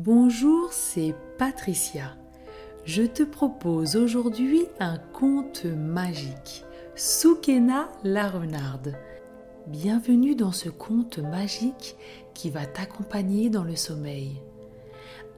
Bonjour, 0.00 0.72
c'est 0.72 1.12
Patricia. 1.38 2.14
Je 2.84 3.02
te 3.02 3.24
propose 3.24 3.96
aujourd'hui 3.96 4.68
un 4.78 4.98
conte 5.12 5.64
magique, 5.64 6.64
Soukena 6.94 7.88
la 8.04 8.28
renarde. 8.28 8.94
Bienvenue 9.66 10.36
dans 10.36 10.52
ce 10.52 10.68
conte 10.68 11.18
magique 11.18 11.96
qui 12.32 12.48
va 12.48 12.64
t'accompagner 12.64 13.50
dans 13.50 13.64
le 13.64 13.74
sommeil. 13.74 14.40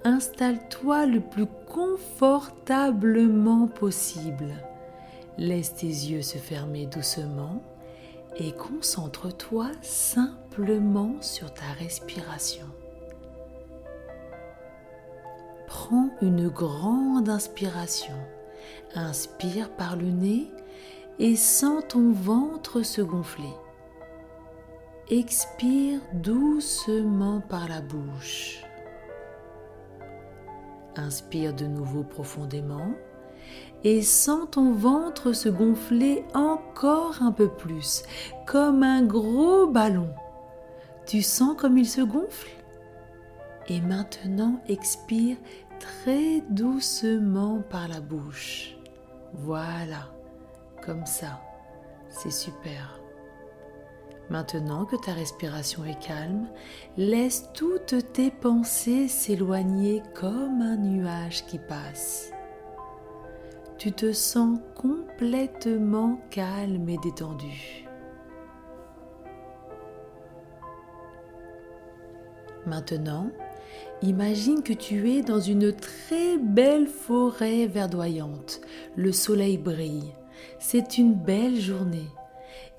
Installe-toi 0.04 1.06
le 1.06 1.21
plus 1.21 1.47
confortablement 1.67 3.67
possible. 3.67 4.53
Laisse 5.38 5.74
tes 5.74 5.87
yeux 5.87 6.21
se 6.21 6.37
fermer 6.37 6.85
doucement 6.85 7.63
et 8.37 8.53
concentre-toi 8.53 9.69
simplement 9.81 11.15
sur 11.22 11.51
ta 11.54 11.72
respiration. 11.79 12.67
Une 16.23 16.49
grande 16.49 17.29
inspiration. 17.29 18.15
Inspire 18.95 19.71
par 19.71 19.97
le 19.97 20.11
nez 20.11 20.48
et 21.19 21.35
sens 21.35 21.83
ton 21.89 22.12
ventre 22.12 22.83
se 22.83 23.01
gonfler. 23.01 23.53
Expire 25.09 26.01
doucement 26.12 27.41
par 27.41 27.69
la 27.69 27.81
bouche. 27.81 28.62
Inspire 30.97 31.55
de 31.55 31.65
nouveau 31.65 32.05
profondément 32.05 32.93
et 33.83 34.03
sens 34.03 34.48
ton 34.53 34.73
ventre 34.73 35.33
se 35.33 35.48
gonfler 35.48 36.25
encore 36.34 37.23
un 37.23 37.33
peu 37.33 37.48
plus, 37.48 38.05
comme 38.47 38.83
un 38.83 39.03
gros 39.03 39.67
ballon. 39.67 40.11
Tu 41.07 41.23
sens 41.23 41.57
comme 41.57 41.79
il 41.79 41.89
se 41.89 42.03
gonfle? 42.03 42.51
Et 43.69 43.81
maintenant 43.81 44.61
expire 44.69 45.37
très 45.80 46.43
doucement 46.51 47.62
par 47.69 47.89
la 47.89 48.01
bouche. 48.01 48.77
Voilà, 49.33 50.12
comme 50.84 51.06
ça. 51.06 51.41
C'est 52.09 52.31
super. 52.31 53.00
Maintenant 54.28 54.84
que 54.84 54.97
ta 54.97 55.12
respiration 55.12 55.84
est 55.84 56.01
calme, 56.01 56.47
laisse 56.97 57.51
toutes 57.53 58.12
tes 58.12 58.31
pensées 58.31 59.08
s'éloigner 59.08 60.03
comme 60.14 60.62
un 60.62 60.77
nuage 60.77 61.45
qui 61.47 61.58
passe. 61.58 62.31
Tu 63.77 63.91
te 63.91 64.12
sens 64.12 64.61
complètement 64.77 66.20
calme 66.31 66.89
et 66.89 66.98
détendu. 66.98 67.89
Maintenant, 72.67 73.31
Imagine 74.03 74.62
que 74.62 74.73
tu 74.73 75.11
es 75.11 75.20
dans 75.20 75.41
une 75.41 75.73
très 75.73 76.39
belle 76.39 76.87
forêt 76.87 77.67
verdoyante. 77.67 78.62
Le 78.97 79.12
soleil 79.12 79.59
brille. 79.59 80.15
C'est 80.59 80.97
une 80.97 81.12
belle 81.12 81.61
journée. 81.61 82.09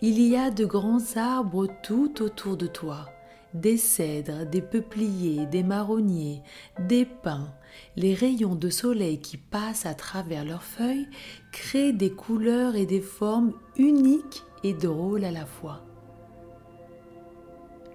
Il 0.02 0.20
y 0.20 0.36
a 0.36 0.50
de 0.50 0.66
grands 0.66 1.16
arbres 1.16 1.68
tout 1.84 2.24
autour 2.24 2.58
de 2.58 2.66
toi. 2.66 3.06
Des 3.54 3.78
cèdres, 3.78 4.48
des 4.48 4.64
peupliers, 4.64 5.46
des 5.46 5.62
marronniers, 5.62 6.42
des 6.80 7.06
pins. 7.06 7.54
Les 7.96 8.16
rayons 8.16 8.56
de 8.56 8.70
soleil 8.70 9.20
qui 9.20 9.38
passent 9.38 9.86
à 9.86 9.94
travers 9.94 10.44
leurs 10.44 10.64
feuilles 10.64 11.08
créent 11.52 11.94
des 11.94 12.12
couleurs 12.12 12.76
et 12.76 12.88
des 12.88 13.02
formes 13.02 13.54
uniques 13.78 14.42
et 14.64 14.74
drôles 14.74 15.26
à 15.26 15.32
la 15.32 15.46
fois. 15.46 15.84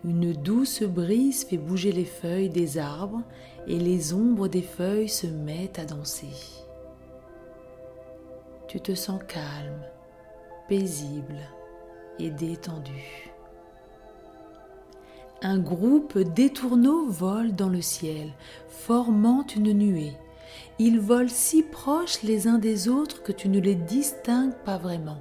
Une 0.06 0.32
douce 0.32 0.84
brise 0.84 1.44
fait 1.44 1.56
bouger 1.56 1.90
les 1.90 2.04
feuilles 2.04 2.48
des 2.48 2.78
arbres 2.78 3.22
et 3.66 3.76
les 3.76 4.14
ombres 4.14 4.46
des 4.46 4.62
feuilles 4.62 5.08
se 5.08 5.26
mettent 5.26 5.80
à 5.80 5.84
danser. 5.84 6.30
Tu 8.68 8.80
te 8.80 8.94
sens 8.94 9.20
calme, 9.26 9.82
paisible 10.68 11.40
et 12.20 12.30
détendu. 12.30 13.32
Un 15.42 15.58
groupe 15.58 16.16
d'étourneaux 16.18 17.08
vole 17.08 17.56
dans 17.56 17.68
le 17.68 17.82
ciel, 17.82 18.32
formant 18.68 19.44
une 19.56 19.72
nuée. 19.72 20.16
Ils 20.78 21.00
volent 21.00 21.28
si 21.28 21.64
proches 21.64 22.22
les 22.22 22.46
uns 22.46 22.58
des 22.58 22.88
autres 22.88 23.24
que 23.24 23.32
tu 23.32 23.48
ne 23.48 23.58
les 23.58 23.74
distingues 23.74 24.56
pas 24.64 24.78
vraiment. 24.78 25.18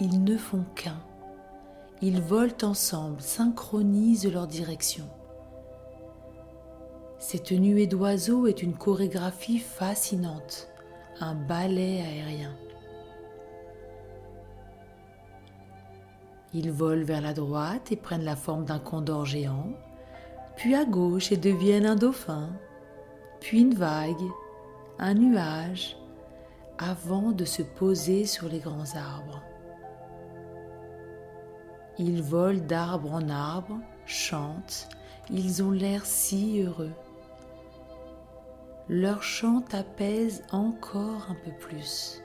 Ils 0.00 0.24
ne 0.24 0.38
font 0.38 0.64
qu'un. 0.74 1.02
Ils 2.02 2.20
volent 2.20 2.52
ensemble, 2.62 3.20
synchronisent 3.20 4.30
leur 4.30 4.46
direction. 4.46 5.04
Cette 7.18 7.52
nuée 7.52 7.86
d'oiseaux 7.86 8.46
est 8.46 8.62
une 8.62 8.74
chorégraphie 8.74 9.58
fascinante, 9.58 10.68
un 11.20 11.34
ballet 11.34 12.02
aérien. 12.02 12.54
Ils 16.52 16.70
volent 16.70 17.04
vers 17.04 17.22
la 17.22 17.32
droite 17.32 17.90
et 17.90 17.96
prennent 17.96 18.24
la 18.24 18.36
forme 18.36 18.64
d'un 18.64 18.78
condor 18.78 19.24
géant, 19.24 19.72
puis 20.56 20.74
à 20.74 20.84
gauche 20.84 21.32
et 21.32 21.36
deviennent 21.36 21.86
un 21.86 21.96
dauphin, 21.96 22.50
puis 23.40 23.60
une 23.60 23.74
vague, 23.74 24.22
un 24.98 25.14
nuage, 25.14 25.96
avant 26.78 27.32
de 27.32 27.46
se 27.46 27.62
poser 27.62 28.26
sur 28.26 28.48
les 28.48 28.58
grands 28.58 28.96
arbres. 28.96 29.42
Ils 31.98 32.22
volent 32.22 32.64
d'arbre 32.66 33.12
en 33.14 33.28
arbre, 33.28 33.78
chantent, 34.04 34.88
ils 35.30 35.62
ont 35.62 35.70
l'air 35.70 36.04
si 36.04 36.60
heureux. 36.60 36.92
Leur 38.88 39.22
chant 39.22 39.64
apaise 39.72 40.44
encore 40.52 41.26
un 41.30 41.36
peu 41.44 41.52
plus. 41.58 42.22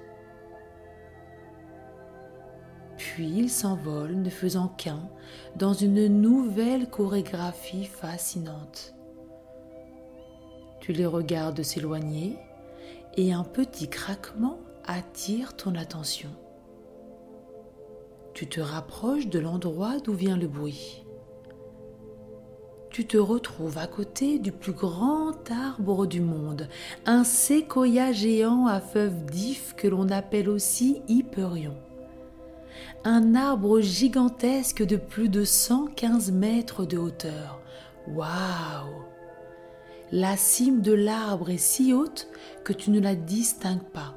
Puis 2.97 3.29
ils 3.29 3.49
s'envolent, 3.49 4.21
ne 4.21 4.29
faisant 4.29 4.67
qu'un, 4.67 5.09
dans 5.55 5.73
une 5.73 6.07
nouvelle 6.07 6.89
chorégraphie 6.89 7.85
fascinante. 7.85 8.93
Tu 10.81 10.91
les 10.91 11.05
regardes 11.05 11.63
s'éloigner 11.63 12.37
et 13.15 13.33
un 13.33 13.43
petit 13.43 13.89
craquement 13.89 14.59
attire 14.85 15.55
ton 15.55 15.75
attention 15.75 16.29
tu 18.33 18.47
te 18.47 18.61
rapproches 18.61 19.27
de 19.27 19.39
l'endroit 19.39 19.99
d'où 19.99 20.13
vient 20.13 20.37
le 20.37 20.47
bruit. 20.47 21.03
Tu 22.89 23.05
te 23.05 23.17
retrouves 23.17 23.77
à 23.77 23.87
côté 23.87 24.37
du 24.37 24.51
plus 24.51 24.73
grand 24.73 25.49
arbre 25.49 26.05
du 26.05 26.19
monde, 26.19 26.67
un 27.05 27.23
séquoia 27.23 28.11
géant 28.11 28.67
à 28.67 28.81
feuilles 28.81 29.23
d'if 29.31 29.73
que 29.77 29.87
l'on 29.87 30.09
appelle 30.09 30.49
aussi 30.49 31.01
hyperion. 31.07 31.77
Un 33.05 33.33
arbre 33.35 33.79
gigantesque 33.79 34.83
de 34.83 34.97
plus 34.97 35.29
de 35.29 35.45
115 35.45 36.31
mètres 36.31 36.85
de 36.85 36.97
hauteur. 36.97 37.61
Waouh 38.07 39.05
La 40.11 40.35
cime 40.35 40.81
de 40.81 40.93
l'arbre 40.93 41.49
est 41.49 41.57
si 41.57 41.93
haute 41.93 42.27
que 42.65 42.73
tu 42.73 42.91
ne 42.91 42.99
la 42.99 43.15
distingues 43.15 43.89
pas. 43.93 44.15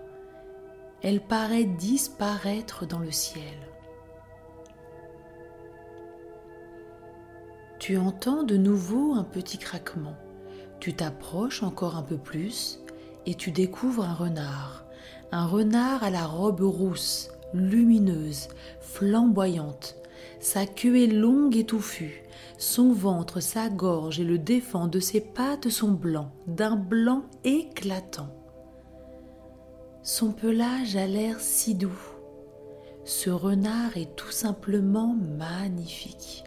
Elle 1.03 1.21
paraît 1.21 1.65
disparaître 1.65 2.87
dans 2.87 2.99
le 2.99 3.13
ciel. 3.13 3.64
Tu 7.87 7.99
entends 7.99 8.45
de 8.45 8.57
nouveau 8.57 9.13
un 9.13 9.25
petit 9.25 9.59
craquement. 9.59 10.17
Tu 10.81 10.95
t'approches 10.95 11.63
encore 11.63 11.97
un 11.97 12.03
peu 12.03 12.17
plus 12.17 12.81
et 13.27 13.35
tu 13.35 13.51
découvres 13.51 14.05
un 14.05 14.15
renard. 14.15 14.87
Un 15.33 15.45
renard 15.45 16.03
à 16.03 16.09
la 16.09 16.25
robe 16.25 16.63
rousse, 16.63 17.29
lumineuse, 17.53 18.49
flamboyante. 18.81 19.97
Sa 20.41 20.65
queue 20.65 20.97
est 20.97 21.09
longue 21.09 21.59
et 21.59 21.67
touffue. 21.67 22.25
Son 22.57 22.91
ventre, 22.95 23.41
sa 23.41 23.69
gorge 23.69 24.19
et 24.19 24.25
le 24.25 24.39
défend 24.39 24.87
de 24.87 24.99
ses 24.99 25.21
pattes 25.21 25.69
sont 25.69 25.93
blancs, 25.93 26.31
d'un 26.47 26.77
blanc 26.77 27.25
éclatant. 27.45 28.35
Son 30.03 30.33
pelage 30.33 30.97
a 30.97 31.07
l'air 31.07 31.39
si 31.39 31.75
doux. 31.75 32.01
Ce 33.05 33.29
renard 33.29 33.99
est 33.99 34.17
tout 34.17 34.33
simplement 34.33 35.15
magnifique. 35.37 36.45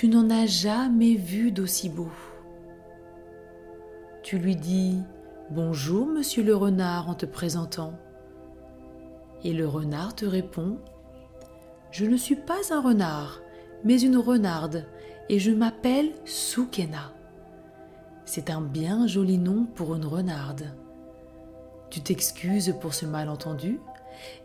Tu 0.00 0.08
n'en 0.08 0.30
as 0.30 0.46
jamais 0.46 1.12
vu 1.12 1.52
d'aussi 1.52 1.90
beau. 1.90 2.08
Tu 4.22 4.38
lui 4.38 4.56
dis 4.56 4.96
Bonjour, 5.50 6.06
monsieur 6.06 6.42
le 6.42 6.56
renard, 6.56 7.10
en 7.10 7.14
te 7.14 7.26
présentant. 7.26 7.92
Et 9.44 9.52
le 9.52 9.68
renard 9.68 10.14
te 10.14 10.24
répond 10.24 10.78
Je 11.90 12.06
ne 12.06 12.16
suis 12.16 12.36
pas 12.36 12.72
un 12.72 12.80
renard, 12.80 13.42
mais 13.84 14.00
une 14.00 14.16
renarde, 14.16 14.86
et 15.28 15.38
je 15.38 15.50
m'appelle 15.50 16.12
Soukena. 16.24 17.12
C'est 18.24 18.48
un 18.48 18.62
bien 18.62 19.06
joli 19.06 19.36
nom 19.36 19.66
pour 19.66 19.94
une 19.94 20.06
renarde. 20.06 20.72
Tu 21.90 22.00
t'excuses 22.00 22.74
pour 22.80 22.94
ce 22.94 23.04
malentendu, 23.04 23.80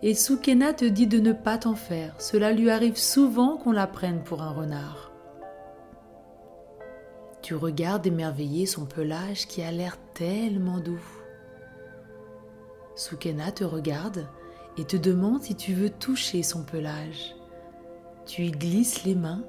et 0.02 0.16
Soukena 0.16 0.74
te 0.74 0.84
dit 0.84 1.08
de 1.08 1.20
ne 1.22 1.32
pas 1.32 1.60
t'en 1.60 1.76
faire. 1.76 2.14
Cela 2.20 2.52
lui 2.52 2.70
arrive 2.70 2.98
souvent 2.98 3.56
qu'on 3.56 3.72
la 3.72 3.88
prenne 3.88 4.22
pour 4.22 4.42
un 4.42 4.52
renard. 4.52 5.15
Tu 7.46 7.54
regardes 7.54 8.08
émerveillé 8.08 8.66
son 8.66 8.86
pelage 8.88 9.46
qui 9.46 9.62
a 9.62 9.70
l'air 9.70 10.00
tellement 10.16 10.80
doux. 10.80 11.06
Sukena 12.96 13.52
te 13.52 13.64
regarde 13.64 14.28
et 14.80 14.84
te 14.84 14.98
demande 14.98 15.44
si 15.44 15.54
tu 15.54 15.74
veux 15.76 15.92
toucher 15.92 16.42
son 16.42 16.64
pelage. 16.64 17.36
Tu 18.26 18.46
y 18.46 18.52
glisses 18.52 19.04
les 19.04 19.14
mains, 19.14 19.44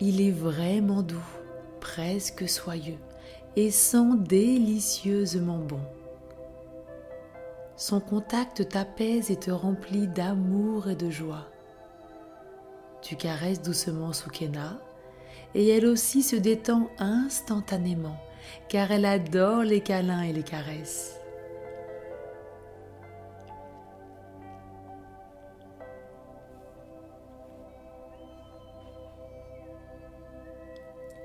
il 0.00 0.20
est 0.20 0.32
vraiment 0.32 1.02
doux, 1.02 1.30
presque 1.78 2.48
soyeux 2.48 2.98
et 3.54 3.70
sent 3.70 4.16
délicieusement 4.18 5.58
bon. 5.58 5.80
Son 7.76 8.00
contact 8.00 8.68
t'apaise 8.68 9.30
et 9.30 9.38
te 9.38 9.52
remplit 9.52 10.08
d'amour 10.08 10.88
et 10.88 10.96
de 10.96 11.08
joie. 11.08 11.46
Tu 13.00 13.14
caresses 13.14 13.62
doucement 13.62 14.12
Sukena 14.12 14.80
et 15.54 15.68
elle 15.68 15.86
aussi 15.86 16.22
se 16.22 16.36
détend 16.36 16.88
instantanément 16.98 18.16
car 18.68 18.90
elle 18.90 19.04
adore 19.04 19.62
les 19.62 19.80
câlins 19.80 20.22
et 20.22 20.32
les 20.32 20.42
caresses. 20.42 21.18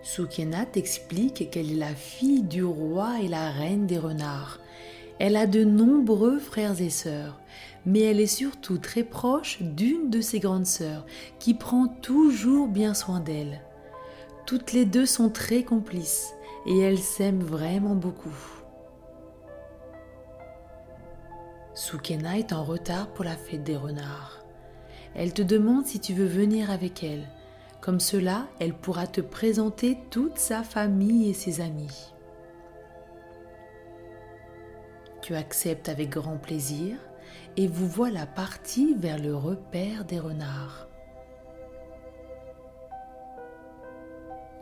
Sukena 0.04 0.66
t'explique 0.66 1.50
qu'elle 1.52 1.72
est 1.72 1.76
la 1.76 1.94
fille 1.94 2.44
du 2.44 2.64
roi 2.64 3.20
et 3.22 3.28
la 3.28 3.52
reine 3.52 3.88
des 3.88 3.98
renards. 3.98 4.60
Elle 5.20 5.36
a 5.36 5.48
de 5.48 5.64
nombreux 5.64 6.40
frères 6.40 6.82
et 6.82 6.90
sœurs, 6.90 7.40
mais 7.86 8.02
elle 8.02 8.20
est 8.20 8.28
surtout 8.28 8.78
très 8.78 9.04
proche 9.04 9.62
d'une 9.62 10.10
de 10.10 10.22
ses 10.22 10.40
grandes 10.40 10.66
sœurs, 10.66 11.06
qui 11.40 11.54
prend 11.54 11.88
toujours 11.88 12.68
bien 12.68 12.94
soin 12.94 13.20
d'elle. 13.20 13.62
Toutes 14.48 14.72
les 14.72 14.86
deux 14.86 15.06
sont 15.06 15.30
très 15.30 15.64
complices 15.64 16.34
et 16.66 16.80
elles 16.80 17.00
s'aiment 17.00 17.44
vraiment 17.44 17.96
beaucoup. 17.96 18.34
Sukena 21.74 22.38
est 22.38 22.54
en 22.54 22.64
retard 22.64 23.10
pour 23.10 23.26
la 23.26 23.36
fête 23.36 23.66
des 23.66 23.76
renards. 23.76 24.46
Elle 25.16 25.34
te 25.34 25.42
demande 25.42 25.86
si 25.86 26.00
tu 26.00 26.14
veux 26.14 26.26
venir 26.26 26.72
avec 26.72 27.04
elle. 27.04 27.28
Comme 27.82 28.00
cela, 28.00 28.48
elle 28.62 28.74
pourra 28.74 29.06
te 29.06 29.20
présenter 29.20 29.98
toute 30.12 30.38
sa 30.38 30.64
famille 30.64 31.30
et 31.30 31.34
ses 31.34 31.60
amis. 31.60 32.14
Tu 35.22 35.36
acceptes 35.36 35.90
avec 35.90 36.10
grand 36.10 36.38
plaisir 36.38 36.96
et 37.58 37.68
vous 37.68 37.88
voilà 37.88 38.26
partis 38.26 38.96
vers 38.98 39.20
le 39.20 39.36
repère 39.36 40.06
des 40.06 40.20
renards. 40.20 40.88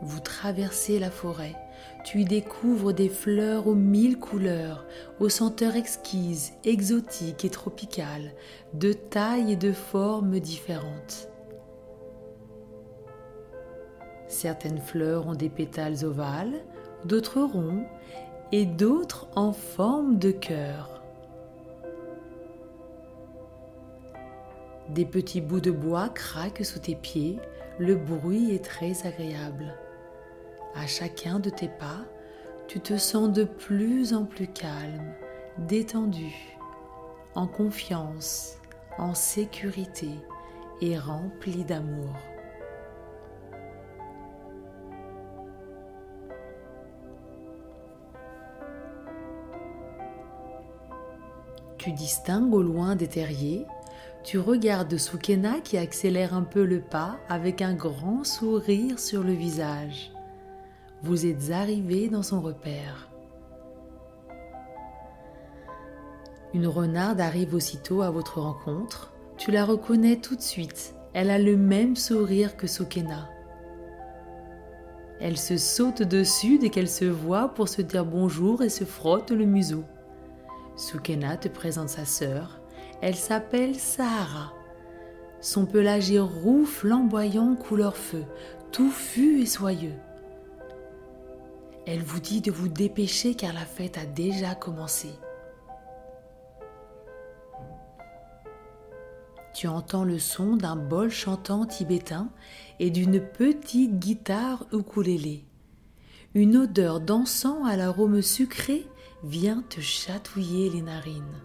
Vous 0.02 0.20
traversez 0.20 0.98
la 0.98 1.10
forêt, 1.10 1.56
tu 2.04 2.20
y 2.20 2.24
découvres 2.24 2.92
des 2.92 3.08
fleurs 3.08 3.66
aux 3.66 3.74
mille 3.74 4.18
couleurs, 4.18 4.86
aux 5.20 5.30
senteurs 5.30 5.74
exquises, 5.74 6.52
exotiques 6.64 7.44
et 7.44 7.50
tropicales, 7.50 8.32
de 8.74 8.92
tailles 8.92 9.52
et 9.52 9.56
de 9.56 9.72
formes 9.72 10.38
différentes. 10.38 11.28
Certaines 14.28 14.80
fleurs 14.80 15.28
ont 15.28 15.34
des 15.34 15.48
pétales 15.48 16.04
ovales, 16.04 16.64
d'autres 17.04 17.40
ronds 17.40 17.86
et 18.52 18.66
d'autres 18.66 19.28
en 19.34 19.52
forme 19.52 20.18
de 20.18 20.30
cœur. 20.30 21.02
Des 24.90 25.06
petits 25.06 25.40
bouts 25.40 25.60
de 25.60 25.70
bois 25.70 26.10
craquent 26.10 26.64
sous 26.64 26.78
tes 26.78 26.94
pieds, 26.94 27.38
le 27.78 27.96
bruit 27.96 28.54
est 28.54 28.64
très 28.64 29.06
agréable. 29.06 29.74
À 30.78 30.86
chacun 30.86 31.38
de 31.38 31.48
tes 31.48 31.68
pas, 31.68 32.04
tu 32.68 32.80
te 32.80 32.98
sens 32.98 33.32
de 33.32 33.44
plus 33.44 34.12
en 34.12 34.26
plus 34.26 34.46
calme, 34.46 35.14
détendu, 35.56 36.34
en 37.34 37.46
confiance, 37.46 38.58
en 38.98 39.14
sécurité 39.14 40.10
et 40.82 40.98
rempli 40.98 41.64
d'amour. 41.64 42.14
Tu 51.78 51.92
distingues 51.92 52.52
au 52.52 52.62
loin 52.62 52.96
des 52.96 53.08
terriers, 53.08 53.64
tu 54.24 54.38
regardes 54.38 54.98
Sukena 54.98 55.60
qui 55.60 55.78
accélère 55.78 56.34
un 56.34 56.42
peu 56.42 56.64
le 56.64 56.80
pas 56.82 57.16
avec 57.30 57.62
un 57.62 57.74
grand 57.74 58.24
sourire 58.24 58.98
sur 58.98 59.22
le 59.22 59.32
visage. 59.32 60.10
Vous 61.06 61.24
êtes 61.24 61.52
arrivé 61.52 62.08
dans 62.08 62.24
son 62.24 62.40
repère. 62.40 63.08
Une 66.52 66.66
renarde 66.66 67.20
arrive 67.20 67.54
aussitôt 67.54 68.02
à 68.02 68.10
votre 68.10 68.40
rencontre. 68.40 69.12
Tu 69.36 69.52
la 69.52 69.64
reconnais 69.64 70.16
tout 70.16 70.34
de 70.34 70.42
suite. 70.42 70.96
Elle 71.14 71.30
a 71.30 71.38
le 71.38 71.56
même 71.56 71.94
sourire 71.94 72.56
que 72.56 72.66
Sukena. 72.66 73.30
Elle 75.20 75.36
se 75.36 75.56
saute 75.56 76.02
dessus 76.02 76.58
dès 76.58 76.70
qu'elle 76.70 76.90
se 76.90 77.04
voit 77.04 77.54
pour 77.54 77.68
se 77.68 77.82
dire 77.82 78.04
bonjour 78.04 78.64
et 78.64 78.68
se 78.68 78.82
frotte 78.82 79.30
le 79.30 79.44
museau. 79.44 79.84
Sukena 80.74 81.36
te 81.36 81.46
présente 81.46 81.88
sa 81.88 82.04
sœur. 82.04 82.60
Elle 83.00 83.14
s'appelle 83.14 83.76
Sahara. 83.76 84.54
Son 85.40 85.66
pelage 85.66 86.10
est 86.10 86.18
roux 86.18 86.64
flamboyant 86.64 87.54
couleur 87.54 87.96
feu, 87.96 88.24
touffu 88.72 89.40
et 89.40 89.46
soyeux. 89.46 89.94
Elle 91.86 92.02
vous 92.02 92.18
dit 92.18 92.40
de 92.40 92.50
vous 92.50 92.68
dépêcher 92.68 93.36
car 93.36 93.52
la 93.52 93.64
fête 93.64 93.96
a 93.96 94.04
déjà 94.04 94.56
commencé. 94.56 95.10
Tu 99.54 99.68
entends 99.68 100.04
le 100.04 100.18
son 100.18 100.56
d'un 100.56 100.76
bol 100.76 101.10
chantant 101.10 101.64
tibétain 101.64 102.28
et 102.80 102.90
d'une 102.90 103.20
petite 103.20 103.98
guitare 103.98 104.66
ukulélé. 104.72 105.44
Une 106.34 106.56
odeur 106.56 107.00
d'encens 107.00 107.66
à 107.66 107.76
l'arôme 107.76 108.20
sucré 108.20 108.86
vient 109.22 109.62
te 109.70 109.80
chatouiller 109.80 110.68
les 110.68 110.82
narines. 110.82 111.40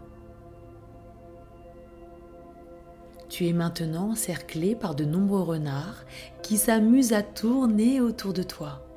Tu 3.29 3.47
es 3.47 3.53
maintenant 3.53 4.09
encerclé 4.09 4.75
par 4.75 4.95
de 4.95 5.05
nombreux 5.05 5.43
renards 5.43 6.03
qui 6.41 6.57
s'amusent 6.57 7.13
à 7.13 7.21
tourner 7.21 8.01
autour 8.01 8.33
de 8.33 8.43
toi. 8.43 8.90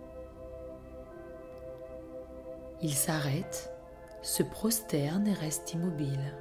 Ils 2.84 2.92
s'arrêtent, 2.92 3.72
se 4.20 4.42
prosternent 4.42 5.26
et 5.26 5.32
restent 5.32 5.72
immobiles. 5.72 6.34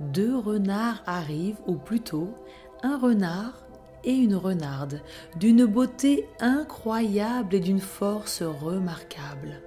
Deux 0.00 0.34
renards 0.38 1.02
arrivent, 1.04 1.60
ou 1.66 1.74
plutôt 1.74 2.30
un 2.82 2.96
renard 2.96 3.66
et 4.04 4.14
une 4.14 4.36
renarde, 4.36 5.02
d'une 5.36 5.66
beauté 5.66 6.26
incroyable 6.40 7.56
et 7.56 7.60
d'une 7.60 7.80
force 7.80 8.42
remarquable. 8.42 9.60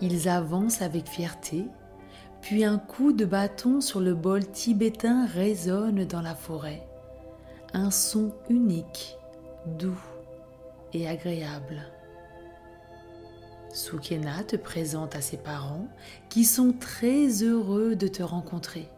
Ils 0.00 0.28
avancent 0.28 0.82
avec 0.82 1.06
fierté, 1.06 1.66
puis 2.40 2.64
un 2.64 2.78
coup 2.78 3.12
de 3.12 3.24
bâton 3.24 3.80
sur 3.80 4.00
le 4.00 4.14
bol 4.14 4.44
tibétain 4.44 5.26
résonne 5.26 6.06
dans 6.06 6.22
la 6.22 6.34
forêt. 6.34 6.84
Un 7.72 7.92
son 7.92 8.32
unique, 8.48 9.16
doux 9.64 10.02
et 10.92 11.06
agréable. 11.06 11.93
Sukena 13.74 14.44
te 14.44 14.56
présente 14.56 15.16
à 15.16 15.20
ses 15.20 15.36
parents 15.36 15.88
qui 16.28 16.44
sont 16.44 16.72
très 16.72 17.42
heureux 17.42 17.96
de 17.96 18.06
te 18.06 18.22
rencontrer. 18.22 18.88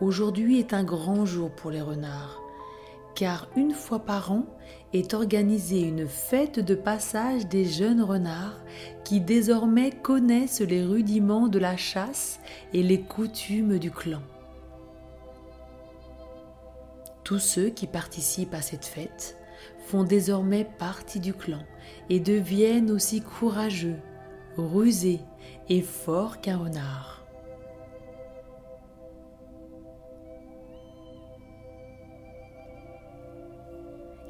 Aujourd'hui 0.00 0.58
est 0.58 0.72
un 0.72 0.82
grand 0.82 1.26
jour 1.26 1.50
pour 1.50 1.70
les 1.70 1.82
renards 1.82 2.40
car 3.14 3.48
une 3.54 3.72
fois 3.72 3.98
par 3.98 4.32
an 4.32 4.46
est 4.94 5.12
organisée 5.12 5.82
une 5.82 6.08
fête 6.08 6.58
de 6.58 6.74
passage 6.74 7.46
des 7.46 7.66
jeunes 7.66 8.00
renards 8.00 8.58
qui 9.04 9.20
désormais 9.20 9.90
connaissent 9.90 10.62
les 10.62 10.82
rudiments 10.82 11.48
de 11.48 11.58
la 11.58 11.76
chasse 11.76 12.40
et 12.72 12.82
les 12.82 13.02
coutumes 13.02 13.78
du 13.78 13.90
clan. 13.90 14.22
Tous 17.22 17.38
ceux 17.38 17.68
qui 17.68 17.86
participent 17.86 18.54
à 18.54 18.62
cette 18.62 18.86
fête 18.86 19.36
font 19.90 20.04
désormais 20.04 20.68
partie 20.78 21.18
du 21.18 21.34
clan 21.34 21.64
et 22.08 22.20
deviennent 22.20 22.92
aussi 22.92 23.22
courageux, 23.22 23.96
rusés 24.56 25.18
et 25.68 25.82
forts 25.82 26.40
qu'un 26.40 26.58
renard. 26.58 27.26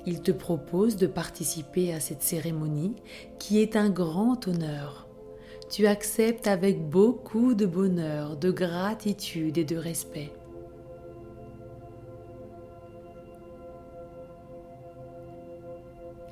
Il 0.07 0.23
te 0.23 0.33
propose 0.33 0.97
de 0.97 1.07
participer 1.07 1.93
à 1.93 2.01
cette 2.01 2.23
cérémonie 2.23 2.97
qui 3.39 3.61
est 3.61 3.77
un 3.77 3.91
grand 3.91 4.49
honneur. 4.49 5.09
Tu 5.71 5.87
acceptes 5.87 6.47
avec 6.47 6.89
beaucoup 6.89 7.53
de 7.53 7.67
bonheur, 7.67 8.39
de 8.39 8.51
gratitude 8.51 9.59
et 9.59 9.65
de 9.65 9.77
respect. 9.77 10.33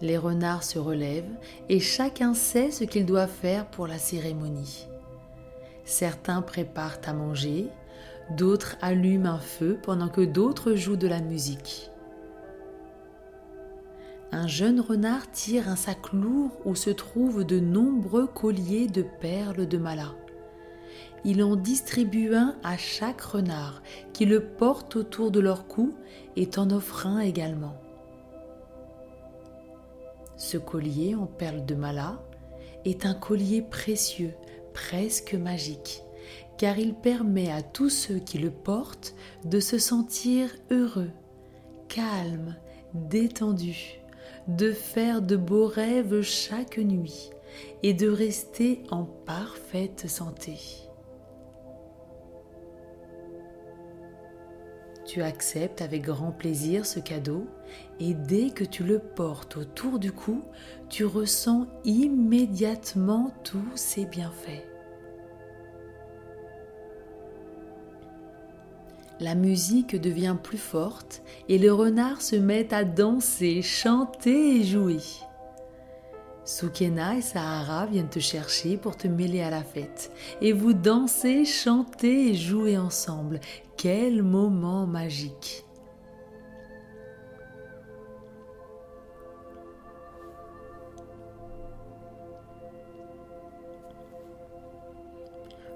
Les 0.00 0.16
renards 0.16 0.62
se 0.62 0.78
relèvent 0.78 1.36
et 1.68 1.80
chacun 1.80 2.34
sait 2.34 2.70
ce 2.70 2.84
qu'il 2.84 3.04
doit 3.04 3.26
faire 3.26 3.66
pour 3.66 3.86
la 3.86 3.98
cérémonie. 3.98 4.86
Certains 5.84 6.42
préparent 6.42 7.00
à 7.04 7.12
manger, 7.12 7.66
d'autres 8.36 8.76
allument 8.80 9.30
un 9.30 9.38
feu 9.38 9.78
pendant 9.82 10.08
que 10.08 10.20
d'autres 10.20 10.74
jouent 10.74 10.96
de 10.96 11.08
la 11.08 11.20
musique. 11.20 11.90
Un 14.30 14.46
jeune 14.46 14.80
renard 14.80 15.30
tire 15.32 15.68
un 15.68 15.76
sac 15.76 16.12
lourd 16.12 16.50
où 16.66 16.74
se 16.74 16.90
trouvent 16.90 17.44
de 17.44 17.58
nombreux 17.58 18.26
colliers 18.26 18.86
de 18.86 19.02
perles 19.02 19.66
de 19.66 19.78
Mala. 19.78 20.14
Il 21.24 21.42
en 21.42 21.56
distribue 21.56 22.34
un 22.34 22.54
à 22.62 22.76
chaque 22.76 23.22
renard 23.22 23.82
qui 24.12 24.26
le 24.26 24.44
porte 24.44 24.94
autour 24.96 25.30
de 25.30 25.40
leur 25.40 25.66
cou 25.66 25.94
et 26.36 26.46
t'en 26.46 26.70
offre 26.70 27.06
un 27.06 27.20
également. 27.20 27.74
Ce 30.38 30.56
collier 30.56 31.16
en 31.16 31.26
perles 31.26 31.66
de 31.66 31.74
Mala 31.74 32.22
est 32.84 33.04
un 33.06 33.14
collier 33.14 33.60
précieux, 33.60 34.34
presque 34.72 35.34
magique, 35.34 36.02
car 36.56 36.78
il 36.78 36.94
permet 36.94 37.50
à 37.50 37.60
tous 37.60 37.90
ceux 37.90 38.20
qui 38.20 38.38
le 38.38 38.52
portent 38.52 39.14
de 39.44 39.58
se 39.58 39.78
sentir 39.78 40.48
heureux, 40.70 41.10
calmes, 41.88 42.56
détendus, 42.94 44.00
de 44.46 44.72
faire 44.72 45.22
de 45.22 45.36
beaux 45.36 45.66
rêves 45.66 46.22
chaque 46.22 46.78
nuit 46.78 47.30
et 47.82 47.92
de 47.92 48.08
rester 48.08 48.84
en 48.90 49.04
parfaite 49.04 50.08
santé. 50.08 50.87
Tu 55.08 55.22
acceptes 55.22 55.80
avec 55.80 56.02
grand 56.02 56.32
plaisir 56.32 56.84
ce 56.84 57.00
cadeau 57.00 57.46
et 57.98 58.12
dès 58.12 58.50
que 58.50 58.62
tu 58.62 58.84
le 58.84 58.98
portes 58.98 59.56
autour 59.56 59.98
du 59.98 60.12
cou, 60.12 60.42
tu 60.90 61.06
ressens 61.06 61.66
immédiatement 61.86 63.32
tous 63.42 63.64
ses 63.74 64.04
bienfaits. 64.04 64.66
La 69.18 69.34
musique 69.34 69.98
devient 69.98 70.36
plus 70.40 70.58
forte 70.58 71.22
et 71.48 71.56
le 71.56 71.72
renard 71.72 72.20
se 72.20 72.36
met 72.36 72.74
à 72.74 72.84
danser, 72.84 73.62
chanter 73.62 74.60
et 74.60 74.64
jouer. 74.64 75.00
Sukena 76.44 77.16
et 77.16 77.22
Sahara 77.22 77.86
viennent 77.86 78.10
te 78.10 78.20
chercher 78.20 78.76
pour 78.76 78.98
te 78.98 79.08
mêler 79.08 79.40
à 79.40 79.48
la 79.48 79.62
fête. 79.62 80.12
Et 80.42 80.52
vous 80.52 80.74
dansez, 80.74 81.46
chantez 81.46 82.28
et 82.28 82.34
jouez 82.34 82.76
ensemble. 82.76 83.40
Quel 83.78 84.22
moment 84.22 84.86
magique 84.86 85.64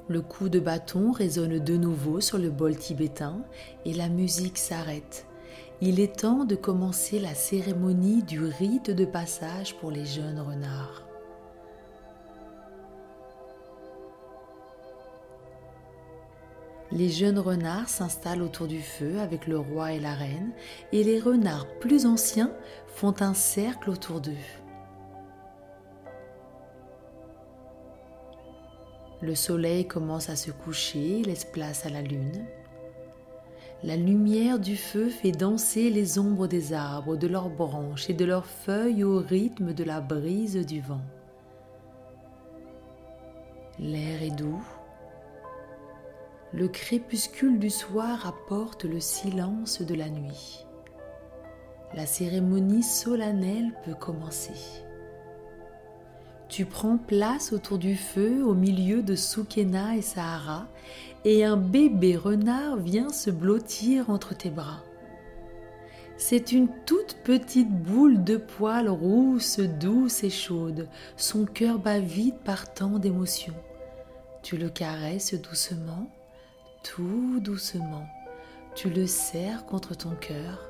Le 0.09 0.21
coup 0.21 0.51
de 0.51 0.59
bâton 0.59 1.13
résonne 1.13 1.59
de 1.59 1.77
nouveau 1.77 2.21
sur 2.21 2.37
le 2.37 2.51
bol 2.51 2.77
tibétain 2.77 3.43
et 3.87 3.95
la 3.95 4.11
musique 4.11 4.59
s'arrête 4.59 5.27
il 5.85 5.99
est 5.99 6.21
temps 6.21 6.45
de 6.45 6.55
commencer 6.55 7.19
la 7.19 7.35
cérémonie 7.35 8.23
du 8.23 8.45
rite 8.45 8.93
de 8.93 9.05
passage 9.05 9.75
pour 9.79 9.91
les 9.91 10.07
jeunes 10.07 10.39
renards. 10.39 11.12
Les 16.93 17.09
jeunes 17.09 17.39
renards 17.39 17.89
s'installent 17.89 18.43
autour 18.43 18.67
du 18.67 18.83
feu 18.83 19.19
avec 19.19 19.47
le 19.47 19.59
roi 19.59 19.93
et 19.93 20.01
la 20.01 20.13
reine 20.13 20.51
et 20.93 21.03
les 21.03 21.21
renards 21.21 21.67
plus 21.81 22.05
anciens 22.05 22.53
font 22.87 23.15
un 23.21 23.33
cercle 23.33 23.89
autour 23.89 24.21
d'eux. 24.21 24.33
Le 29.23 29.35
soleil 29.35 29.87
commence 29.87 30.29
à 30.29 30.37
se 30.37 30.51
coucher, 30.51 31.23
laisse 31.23 31.47
place 31.47 31.87
à 31.87 31.89
la 31.89 32.03
lune. 32.03 32.45
La 33.85 33.97
lumière 33.97 34.59
du 34.59 34.77
feu 34.77 35.09
fait 35.09 35.33
danser 35.33 35.89
les 35.89 36.19
ombres 36.19 36.47
des 36.47 36.75
arbres, 36.75 37.17
de 37.17 37.27
leurs 37.27 37.49
branches 37.49 38.11
et 38.11 38.15
de 38.15 38.25
leurs 38.25 38.47
feuilles 38.47 39.03
au 39.03 39.19
rythme 39.19 39.73
de 39.73 39.85
la 39.85 40.01
brise 40.01 40.57
du 40.67 40.81
vent. 40.81 41.01
L'air 43.79 44.23
est 44.23 44.37
doux. 44.37 44.63
Le 46.55 46.69
crépuscule 46.69 47.59
du 47.59 47.71
soir 47.71 48.27
apporte 48.27 48.85
le 48.85 49.01
silence 49.01 49.81
de 49.81 49.95
la 49.95 50.11
nuit. 50.11 50.67
La 51.95 52.05
cérémonie 52.05 52.83
solennelle 52.83 53.73
peut 53.85 53.95
commencer. 53.95 54.83
Tu 56.51 56.67
prends 56.67 56.99
place 56.99 57.55
autour 57.55 57.79
du 57.79 57.97
feu 57.97 58.45
au 58.45 58.53
milieu 58.53 59.03
de 59.03 59.15
Soukena 59.15 59.97
et 59.97 60.03
Sahara 60.03 60.69
et 61.25 61.43
un 61.43 61.57
bébé 61.57 62.17
renard 62.17 62.77
vient 62.77 63.09
se 63.09 63.31
blottir 63.31 64.11
entre 64.11 64.37
tes 64.37 64.51
bras. 64.51 64.83
C'est 66.19 66.53
une 66.53 66.69
toute 66.85 67.17
petite 67.25 67.71
boule 67.71 68.23
de 68.23 68.37
poils 68.37 68.91
rousse, 68.91 69.59
douce 69.59 70.23
et 70.23 70.31
chaude. 70.31 70.87
Son 71.17 71.47
cœur 71.47 71.79
bat 71.79 72.01
vite 72.01 72.41
par 72.45 72.75
tant 72.75 72.99
d'émotions. 72.99 73.57
Tu 74.43 74.59
le 74.59 74.69
caresses 74.69 75.35
doucement, 75.35 76.11
tout 76.83 77.41
doucement. 77.41 78.07
Tu 78.75 78.91
le 78.91 79.07
serres 79.07 79.67
contre 79.67 79.97
ton 79.97 80.11
cœur 80.11 80.69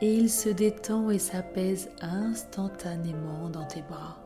et 0.00 0.12
il 0.12 0.30
se 0.30 0.48
détend 0.48 1.10
et 1.10 1.18
s'apaise 1.18 1.90
instantanément 2.00 3.48
dans 3.48 3.64
tes 3.64 3.82
bras. 3.82 4.18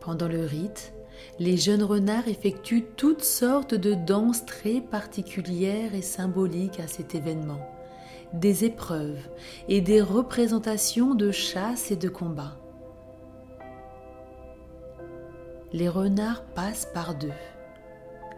Pendant 0.00 0.28
le 0.28 0.44
rite, 0.44 0.92
les 1.38 1.56
jeunes 1.56 1.82
renards 1.82 2.28
effectuent 2.28 2.86
toutes 2.96 3.24
sortes 3.24 3.74
de 3.74 3.94
danses 3.94 4.46
très 4.46 4.80
particulières 4.80 5.94
et 5.94 6.02
symboliques 6.02 6.80
à 6.80 6.86
cet 6.86 7.14
événement, 7.14 7.60
des 8.32 8.64
épreuves 8.64 9.28
et 9.68 9.80
des 9.80 10.00
représentations 10.00 11.14
de 11.14 11.30
chasse 11.32 11.90
et 11.90 11.96
de 11.96 12.08
combat. 12.08 12.56
Les 15.72 15.88
renards 15.88 16.44
passent 16.54 16.88
par 16.94 17.14
deux. 17.14 17.32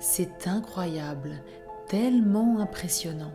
C'est 0.01 0.49
incroyable, 0.49 1.43
tellement 1.87 2.59
impressionnant. 2.59 3.33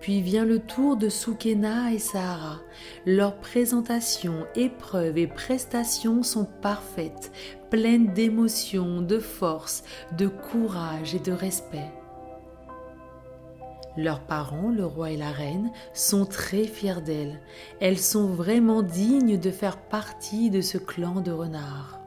Puis 0.00 0.22
vient 0.22 0.46
le 0.46 0.60
tour 0.60 0.96
de 0.96 1.10
Soukena 1.10 1.92
et 1.92 1.98
Sahara. 1.98 2.60
Leurs 3.04 3.36
présentations, 3.36 4.46
épreuves 4.54 5.18
et 5.18 5.26
prestations 5.26 6.22
sont 6.22 6.46
parfaites, 6.46 7.30
pleines 7.68 8.14
d'émotion, 8.14 9.02
de 9.02 9.18
force, 9.18 9.84
de 10.16 10.26
courage 10.26 11.14
et 11.14 11.18
de 11.18 11.32
respect. 11.32 11.92
Leurs 13.96 14.20
parents, 14.20 14.70
le 14.70 14.86
roi 14.86 15.10
et 15.10 15.16
la 15.16 15.30
reine, 15.30 15.70
sont 15.94 16.24
très 16.24 16.64
fiers 16.64 17.02
d'elles. 17.02 17.40
Elles 17.80 17.98
sont 17.98 18.26
vraiment 18.26 18.82
dignes 18.82 19.38
de 19.38 19.50
faire 19.50 19.78
partie 19.78 20.50
de 20.50 20.60
ce 20.60 20.78
clan 20.78 21.20
de 21.20 21.32
renards. 21.32 22.00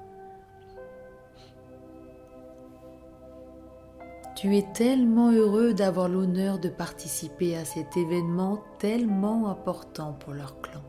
Tu 4.35 4.57
es 4.57 4.65
tellement 4.73 5.31
heureux 5.31 5.73
d'avoir 5.73 6.09
l'honneur 6.09 6.59
de 6.59 6.67
participer 6.67 7.55
à 7.55 7.65
cet 7.65 7.95
événement 7.95 8.63
tellement 8.79 9.47
important 9.47 10.13
pour 10.13 10.33
leur 10.33 10.59
clan. 10.61 10.81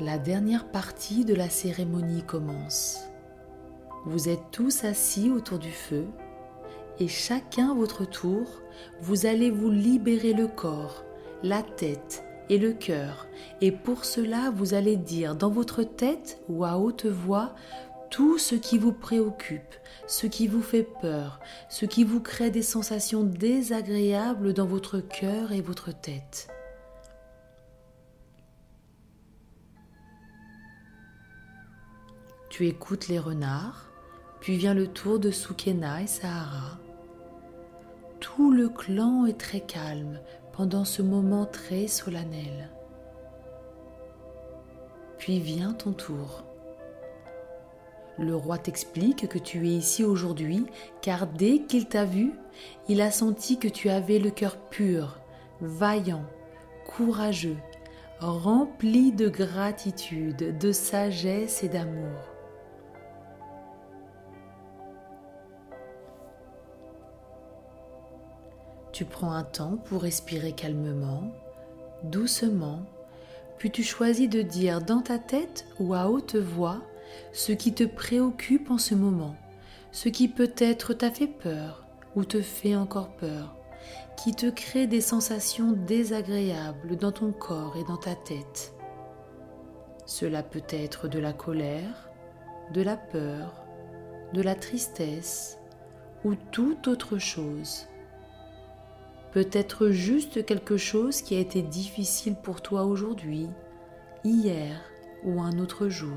La 0.00 0.18
dernière 0.18 0.68
partie 0.70 1.24
de 1.24 1.34
la 1.34 1.48
cérémonie 1.48 2.24
commence. 2.24 3.13
Vous 4.06 4.28
êtes 4.28 4.50
tous 4.50 4.84
assis 4.84 5.30
autour 5.30 5.58
du 5.58 5.70
feu 5.70 6.06
et 7.00 7.08
chacun 7.08 7.70
à 7.70 7.74
votre 7.74 8.04
tour, 8.04 8.60
vous 9.00 9.26
allez 9.26 9.50
vous 9.50 9.70
libérer 9.70 10.32
le 10.32 10.46
corps, 10.46 11.04
la 11.42 11.62
tête 11.62 12.22
et 12.48 12.58
le 12.58 12.72
cœur. 12.72 13.26
Et 13.60 13.72
pour 13.72 14.04
cela, 14.04 14.50
vous 14.50 14.74
allez 14.74 14.96
dire 14.96 15.34
dans 15.34 15.50
votre 15.50 15.82
tête 15.82 16.40
ou 16.48 16.64
à 16.64 16.78
haute 16.78 17.06
voix 17.06 17.54
tout 18.10 18.38
ce 18.38 18.54
qui 18.54 18.78
vous 18.78 18.92
préoccupe, 18.92 19.74
ce 20.06 20.26
qui 20.26 20.46
vous 20.46 20.62
fait 20.62 20.86
peur, 21.00 21.40
ce 21.68 21.84
qui 21.84 22.04
vous 22.04 22.20
crée 22.20 22.50
des 22.50 22.62
sensations 22.62 23.24
désagréables 23.24 24.52
dans 24.52 24.66
votre 24.66 25.00
cœur 25.00 25.50
et 25.50 25.60
votre 25.60 25.98
tête. 25.98 26.48
Tu 32.50 32.68
écoutes 32.68 33.08
les 33.08 33.18
renards, 33.18 33.90
puis 34.44 34.58
vient 34.58 34.74
le 34.74 34.88
tour 34.88 35.18
de 35.18 35.30
Sukena 35.30 36.02
et 36.02 36.06
Sahara. 36.06 36.76
Tout 38.20 38.52
le 38.52 38.68
clan 38.68 39.24
est 39.24 39.40
très 39.40 39.60
calme 39.60 40.20
pendant 40.52 40.84
ce 40.84 41.00
moment 41.00 41.46
très 41.46 41.86
solennel. 41.86 42.68
Puis 45.16 45.40
vient 45.40 45.72
ton 45.72 45.92
tour. 45.92 46.44
Le 48.18 48.36
roi 48.36 48.58
t'explique 48.58 49.26
que 49.30 49.38
tu 49.38 49.66
es 49.66 49.70
ici 49.70 50.04
aujourd'hui 50.04 50.66
car 51.00 51.26
dès 51.26 51.60
qu'il 51.60 51.86
t'a 51.86 52.04
vu, 52.04 52.34
il 52.86 53.00
a 53.00 53.10
senti 53.10 53.58
que 53.58 53.68
tu 53.68 53.88
avais 53.88 54.18
le 54.18 54.28
cœur 54.28 54.58
pur, 54.58 55.20
vaillant, 55.62 56.26
courageux, 56.86 57.56
rempli 58.20 59.10
de 59.10 59.30
gratitude, 59.30 60.58
de 60.58 60.70
sagesse 60.70 61.64
et 61.64 61.70
d'amour. 61.70 62.33
Tu 68.94 69.04
prends 69.04 69.32
un 69.32 69.42
temps 69.42 69.76
pour 69.86 70.02
respirer 70.02 70.52
calmement, 70.52 71.32
doucement, 72.04 72.78
puis 73.58 73.72
tu 73.72 73.82
choisis 73.82 74.28
de 74.28 74.40
dire 74.40 74.80
dans 74.82 75.00
ta 75.00 75.18
tête 75.18 75.66
ou 75.80 75.94
à 75.94 76.08
haute 76.08 76.36
voix 76.36 76.80
ce 77.32 77.50
qui 77.50 77.74
te 77.74 77.82
préoccupe 77.82 78.70
en 78.70 78.78
ce 78.78 78.94
moment, 78.94 79.34
ce 79.90 80.08
qui 80.08 80.28
peut-être 80.28 80.94
t'a 80.94 81.10
fait 81.10 81.26
peur 81.26 81.84
ou 82.14 82.24
te 82.24 82.40
fait 82.40 82.76
encore 82.76 83.08
peur, 83.16 83.56
qui 84.16 84.32
te 84.32 84.48
crée 84.48 84.86
des 84.86 85.00
sensations 85.00 85.72
désagréables 85.72 86.96
dans 86.96 87.10
ton 87.10 87.32
corps 87.32 87.76
et 87.76 87.82
dans 87.82 87.96
ta 87.96 88.14
tête. 88.14 88.74
Cela 90.06 90.44
peut 90.44 90.62
être 90.68 91.08
de 91.08 91.18
la 91.18 91.32
colère, 91.32 92.10
de 92.72 92.80
la 92.80 92.96
peur, 92.96 93.64
de 94.32 94.40
la 94.40 94.54
tristesse 94.54 95.58
ou 96.24 96.36
toute 96.52 96.86
autre 96.86 97.18
chose 97.18 97.88
peut-être 99.34 99.88
juste 99.88 100.46
quelque 100.46 100.76
chose 100.76 101.20
qui 101.20 101.34
a 101.34 101.40
été 101.40 101.60
difficile 101.60 102.36
pour 102.36 102.62
toi 102.62 102.84
aujourd'hui, 102.84 103.48
hier 104.22 104.80
ou 105.24 105.40
un 105.40 105.58
autre 105.58 105.88
jour. 105.88 106.16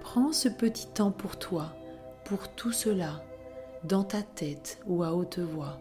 Prends 0.00 0.32
ce 0.32 0.48
petit 0.48 0.86
temps 0.86 1.10
pour 1.10 1.36
toi, 1.38 1.76
pour 2.24 2.48
tout 2.54 2.72
cela, 2.72 3.22
dans 3.82 4.02
ta 4.02 4.22
tête 4.22 4.78
ou 4.86 5.02
à 5.02 5.12
haute 5.12 5.38
voix. 5.38 5.78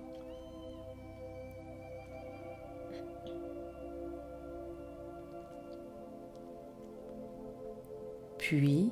Puis, 8.38 8.92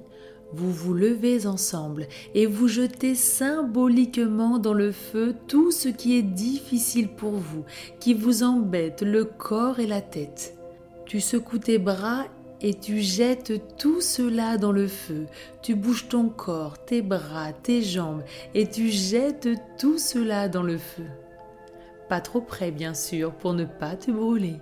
vous 0.54 0.72
vous 0.72 0.94
levez 0.94 1.48
ensemble 1.48 2.08
et 2.36 2.46
vous 2.46 2.68
jetez 2.68 3.16
symboliquement 3.16 4.60
dans 4.60 4.74
le 4.74 4.92
feu 4.92 5.36
tout 5.48 5.72
ce 5.72 5.90
qui 5.90 6.18
est 6.18 6.24
difficile 6.24 7.10
pour 7.10 7.32
vous, 7.32 7.64
qui 8.00 8.14
vous 8.14 8.44
embête 8.44 9.02
le 9.02 9.26
corps 9.26 9.80
et 9.80 9.88
la 9.88 10.02
tête. 10.02 10.58
Tu 11.06 11.20
secoues 11.20 11.60
tes 11.60 11.78
bras 11.78 12.26
et 12.62 12.74
tu 12.74 13.00
jettes 13.00 13.78
tout 13.78 14.02
cela 14.02 14.58
dans 14.58 14.72
le 14.72 14.88
feu. 14.88 15.26
Tu 15.62 15.76
bouges 15.76 16.08
ton 16.08 16.30
corps, 16.30 16.78
tes 16.86 17.02
bras, 17.02 17.54
tes 17.54 17.82
jambes 17.82 18.24
et 18.54 18.68
tu 18.68 18.90
jettes 18.90 19.50
tout 19.80 19.98
cela 19.98 20.48
dans 20.48 20.64
le 20.64 20.78
feu. 20.78 21.06
Pas 22.08 22.22
trop 22.22 22.42
près 22.42 22.72
bien 22.72 22.94
sûr 22.94 23.32
pour 23.32 23.54
ne 23.54 23.66
pas 23.66 23.96
te 23.96 24.12
brûler. 24.12 24.58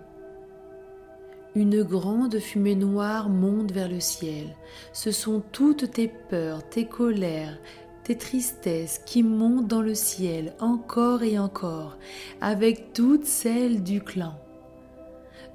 Une 1.55 1.81
grande 1.83 2.39
fumée 2.39 2.75
noire 2.75 3.29
monte 3.29 3.71
vers 3.71 3.89
le 3.89 3.99
ciel. 3.99 4.55
Ce 4.93 5.11
sont 5.11 5.41
toutes 5.51 5.91
tes 5.91 6.07
peurs, 6.07 6.67
tes 6.69 6.85
colères, 6.85 7.57
tes 8.03 8.17
tristesses 8.17 9.01
qui 9.05 9.23
montent 9.23 9.67
dans 9.67 9.81
le 9.81 9.95
ciel 9.95 10.53
encore 10.59 11.23
et 11.23 11.39
encore, 11.39 11.97
avec 12.39 12.93
toutes 12.93 13.25
celles 13.25 13.83
du 13.83 14.01
clan. 14.01 14.35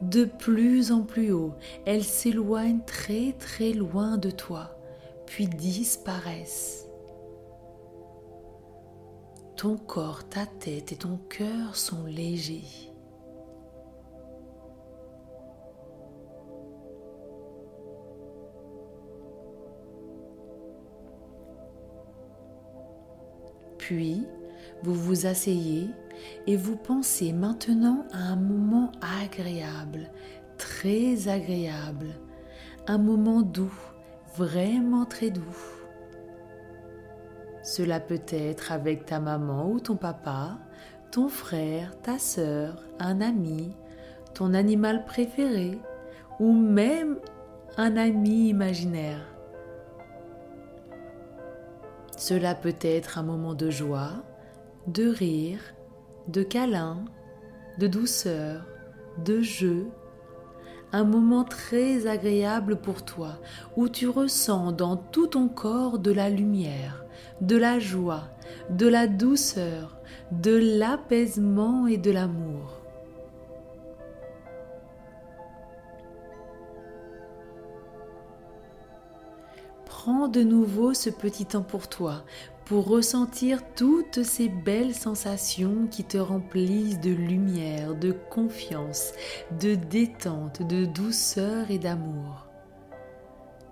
De 0.03 0.25
plus 0.25 0.91
en 0.91 1.03
plus 1.03 1.33
haut, 1.33 1.55
elles 1.87 2.05
s'éloignent 2.05 2.85
très 2.85 3.33
très 3.33 3.73
loin 3.73 4.19
de 4.19 4.31
toi, 4.31 4.77
puis 5.27 5.47
disparaissent. 5.47 6.87
Ton 9.57 9.77
corps, 9.77 10.29
ta 10.29 10.45
tête 10.47 10.91
et 10.91 10.97
ton 10.97 11.19
cœur 11.29 11.77
sont 11.77 12.05
légers. 12.05 12.94
Puis, 23.87 24.27
vous 24.83 24.95
vous 24.95 25.27
asseyez 25.27 25.91
et 26.47 26.57
vous 26.57 26.75
pensez 26.75 27.35
maintenant 27.35 28.07
à 28.15 28.33
un 28.33 28.37
moment 28.37 28.91
agréable, 29.23 30.11
très 30.57 31.29
agréable, 31.29 32.15
un 32.87 32.97
moment 32.97 33.43
doux, 33.43 33.79
vraiment 34.39 35.05
très 35.05 35.29
doux. 35.29 35.43
Cela 37.63 38.01
peut 38.01 38.23
être 38.29 38.73
avec 38.73 39.05
ta 39.05 39.21
maman 39.21 39.71
ou 39.71 39.81
ton 39.81 39.97
papa, 39.97 40.57
ton 41.11 41.29
frère, 41.29 42.01
ta 42.01 42.19
sœur, 42.19 42.83
un 42.99 43.21
ami, 43.21 43.77
ton 44.33 44.55
animal 44.55 45.05
préféré 45.05 45.79
ou 46.41 46.55
même 46.55 47.19
un 47.77 47.99
ami 47.99 48.49
imaginaire. 48.49 49.34
Cela 52.27 52.55
peut 52.55 52.77
être 52.81 53.19
un 53.19 53.23
moment 53.23 53.53
de 53.53 53.69
joie, 53.69 54.25
de 54.87 55.07
rire, 55.07 55.61
de 56.27 56.43
câlin, 56.43 57.05
de 57.79 57.87
douceur, 57.87 58.65
de 59.23 59.43
jeu, 59.43 59.89
un 60.93 61.05
moment 61.05 61.45
très 61.45 62.07
agréable 62.07 62.77
pour 62.77 63.05
toi 63.05 63.41
où 63.77 63.91
tu 63.91 64.09
ressens 64.09 64.73
dans 64.73 64.97
tout 64.97 65.27
ton 65.27 65.49
corps 65.49 65.99
de 65.99 66.13
la 66.13 66.31
lumière, 66.31 67.05
de 67.43 67.59
la 67.59 67.79
joie, 67.79 68.31
de 68.71 68.89
la 68.89 69.07
douceur, 69.07 69.99
de 70.33 70.79
l'apaisement 70.79 71.87
et 71.87 71.99
de 71.99 72.11
l'amour. 72.11 72.74
Prends 80.05 80.29
de 80.29 80.43
nouveau 80.43 80.93
ce 80.93 81.09
petit 81.09 81.47
temps 81.47 81.63
pour 81.63 81.89
toi, 81.89 82.25
pour 82.67 82.87
ressentir 82.89 83.61
toutes 83.75 84.23
ces 84.23 84.51
belles 84.51 84.95
sensations 84.95 85.87
qui 85.91 86.05
te 86.05 86.19
remplissent 86.19 87.01
de 87.01 87.11
lumière, 87.11 87.95
de 87.95 88.13
confiance, 88.13 89.13
de 89.59 89.75
détente, 89.75 90.61
de 90.61 90.85
douceur 90.85 91.71
et 91.71 91.79
d'amour. 91.79 92.45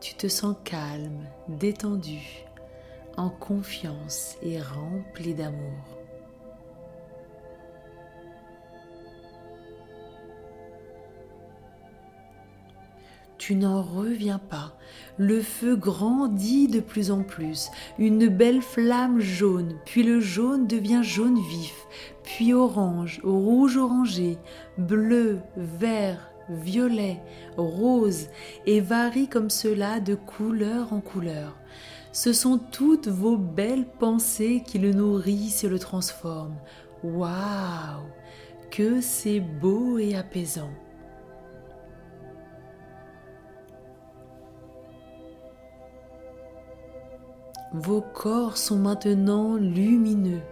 Tu 0.00 0.14
te 0.14 0.26
sens 0.26 0.56
calme, 0.64 1.26
détendu, 1.48 2.46
en 3.18 3.28
confiance 3.28 4.36
et 4.40 4.58
rempli 4.58 5.34
d'amour. 5.34 6.01
Tu 13.42 13.56
n'en 13.56 13.82
reviens 13.82 14.38
pas. 14.38 14.72
Le 15.18 15.40
feu 15.40 15.74
grandit 15.74 16.68
de 16.68 16.78
plus 16.78 17.10
en 17.10 17.24
plus, 17.24 17.70
une 17.98 18.28
belle 18.28 18.62
flamme 18.62 19.18
jaune, 19.18 19.74
puis 19.84 20.04
le 20.04 20.20
jaune 20.20 20.68
devient 20.68 21.00
jaune 21.02 21.40
vif, 21.50 21.74
puis 22.22 22.54
orange, 22.54 23.20
rouge 23.24 23.76
orangé, 23.76 24.38
bleu, 24.78 25.40
vert, 25.56 26.30
violet, 26.50 27.20
rose, 27.56 28.28
et 28.64 28.80
varie 28.80 29.26
comme 29.26 29.50
cela 29.50 29.98
de 29.98 30.14
couleur 30.14 30.92
en 30.92 31.00
couleur. 31.00 31.56
Ce 32.12 32.32
sont 32.32 32.58
toutes 32.58 33.08
vos 33.08 33.36
belles 33.36 33.88
pensées 33.98 34.62
qui 34.64 34.78
le 34.78 34.92
nourrissent 34.92 35.64
et 35.64 35.68
le 35.68 35.80
transforment. 35.80 36.60
Waouh 37.02 38.06
Que 38.70 39.00
c'est 39.00 39.40
beau 39.40 39.98
et 39.98 40.14
apaisant. 40.14 40.70
Vos 47.74 48.02
corps 48.02 48.58
sont 48.58 48.76
maintenant 48.76 49.56
lumineux. 49.56 50.42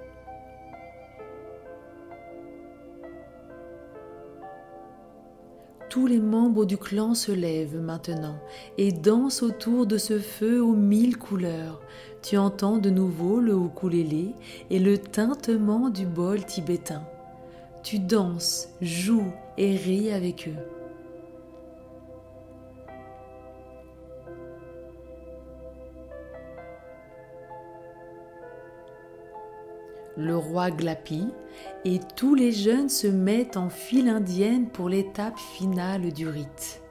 Tous 5.91 6.07
les 6.07 6.19
membres 6.19 6.65
du 6.65 6.79
clan 6.79 7.15
se 7.15 7.31
lèvent 7.31 7.79
maintenant 7.79 8.37
et 8.79 8.91
dansent 8.91 9.43
autour 9.43 9.87
de 9.87 9.99
ce 9.99 10.19
feu 10.19 10.63
aux 10.63 10.73
mille 10.73 11.19
couleurs. 11.19 11.83
Tu 12.23 12.39
entends 12.39 12.79
de 12.79 12.89
nouveau 12.89 13.41
le 13.41 13.53
ukulélé 13.53 14.31
et 14.71 14.79
le 14.79 14.97
tintement 14.97 15.91
du 15.91 16.07
bol 16.07 16.43
tibétain. 16.47 17.03
Tu 17.83 17.99
danses, 17.99 18.69
joues 18.81 19.33
et 19.59 19.77
ris 19.77 20.11
avec 20.11 20.49
eux. 20.49 20.80
Le 30.17 30.37
roi 30.37 30.71
glapit 30.71 31.29
et 31.85 32.01
tous 32.17 32.35
les 32.35 32.53
jeunes 32.53 32.89
se 32.89 33.07
mettent 33.07 33.57
en 33.57 33.71
file 33.71 34.09
indienne 34.09 34.69
pour 34.69 34.89
l'étape 34.89 35.39
finale 35.39 36.13
du 36.13 36.29
rite. 36.29 36.83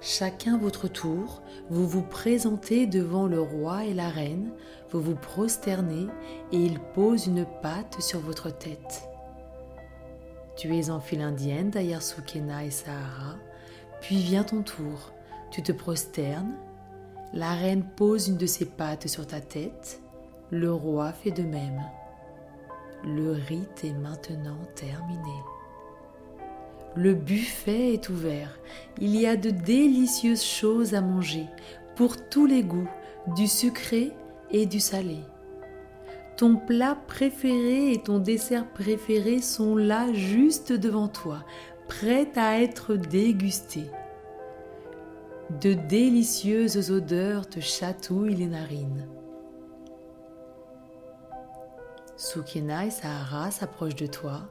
Chacun 0.00 0.56
votre 0.56 0.88
tour, 0.88 1.42
vous 1.70 1.86
vous 1.86 2.02
présentez 2.02 2.86
devant 2.86 3.26
le 3.26 3.40
roi 3.40 3.84
et 3.84 3.94
la 3.94 4.08
reine, 4.08 4.52
vous 4.90 5.00
vous 5.00 5.16
prosternez 5.16 6.06
et 6.52 6.56
ils 6.56 6.78
posent 6.78 7.26
une 7.26 7.44
patte 7.62 8.00
sur 8.00 8.20
votre 8.20 8.50
tête. 8.56 9.08
Tu 10.56 10.76
es 10.76 10.90
en 10.90 11.00
file 11.00 11.20
indienne 11.20 11.70
derrière 11.70 12.02
Sukena 12.02 12.64
et 12.64 12.70
Sahara, 12.70 13.36
puis 14.00 14.16
vient 14.16 14.44
ton 14.44 14.62
tour. 14.62 15.12
Tu 15.50 15.62
te 15.62 15.72
prosternes, 15.72 16.54
la 17.34 17.54
reine 17.54 17.84
pose 17.96 18.28
une 18.28 18.36
de 18.36 18.46
ses 18.46 18.64
pattes 18.64 19.08
sur 19.08 19.26
ta 19.26 19.40
tête, 19.40 20.00
le 20.50 20.72
roi 20.72 21.12
fait 21.12 21.30
de 21.30 21.42
même. 21.42 21.82
Le 23.04 23.32
rite 23.32 23.84
est 23.84 23.92
maintenant 23.92 24.58
terminé. 24.74 25.34
Le 26.96 27.14
buffet 27.14 27.92
est 27.92 28.08
ouvert. 28.08 28.58
Il 28.98 29.14
y 29.14 29.26
a 29.26 29.36
de 29.36 29.50
délicieuses 29.50 30.42
choses 30.42 30.94
à 30.94 31.00
manger, 31.00 31.46
pour 31.96 32.28
tous 32.28 32.46
les 32.46 32.62
goûts, 32.62 32.88
du 33.36 33.46
sucré 33.46 34.12
et 34.50 34.66
du 34.66 34.80
salé. 34.80 35.18
Ton 36.36 36.56
plat 36.56 36.96
préféré 37.06 37.92
et 37.92 38.02
ton 38.02 38.18
dessert 38.18 38.66
préféré 38.66 39.40
sont 39.40 39.76
là 39.76 40.12
juste 40.12 40.72
devant 40.72 41.08
toi, 41.08 41.44
prêts 41.88 42.30
à 42.36 42.60
être 42.62 42.94
dégustés. 42.94 43.90
De 45.50 45.72
délicieuses 45.72 46.90
odeurs 46.90 47.48
te 47.48 47.58
chatouillent 47.58 48.34
les 48.34 48.48
narines. 48.48 49.08
Sukena 52.18 52.84
et 52.84 52.90
Sahara 52.90 53.50
s'approchent 53.50 53.96
de 53.96 54.06
toi 54.06 54.42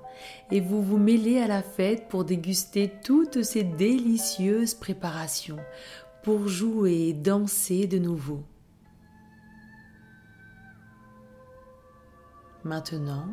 et 0.49 0.60
vous 0.60 0.81
vous 0.81 0.97
mêlez 0.97 1.39
à 1.39 1.47
la 1.47 1.62
fête 1.62 2.07
pour 2.07 2.25
déguster 2.25 2.91
toutes 3.03 3.43
ces 3.43 3.63
délicieuses 3.63 4.73
préparations, 4.73 5.60
pour 6.23 6.47
jouer 6.47 7.10
et 7.10 7.13
danser 7.13 7.86
de 7.86 7.99
nouveau. 7.99 8.43
Maintenant, 12.63 13.27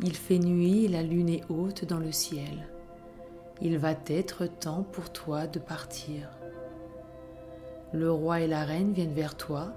il 0.00 0.16
fait 0.16 0.38
nuit 0.38 0.86
et 0.86 0.88
la 0.88 1.02
lune 1.02 1.28
est 1.28 1.44
haute 1.50 1.84
dans 1.84 1.98
le 1.98 2.12
ciel. 2.12 2.66
Il 3.60 3.76
va 3.76 3.92
être 4.06 4.46
temps 4.46 4.84
pour 4.84 5.12
toi 5.12 5.46
de 5.46 5.58
partir. 5.58 6.33
Le 7.94 8.10
roi 8.10 8.40
et 8.40 8.48
la 8.48 8.64
reine 8.64 8.92
viennent 8.92 9.14
vers 9.14 9.36
toi 9.36 9.72